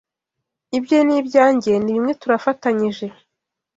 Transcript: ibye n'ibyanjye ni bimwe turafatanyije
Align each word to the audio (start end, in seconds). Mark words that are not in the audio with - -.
ibye 0.77 0.99
n'ibyanjye 1.07 1.71
ni 1.83 1.91
bimwe 1.95 2.13
turafatanyije 2.21 3.05